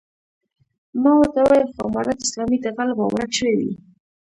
[1.01, 3.71] ما ورته وويل خو امارت اسلامي دی غله به ورک شوي وي.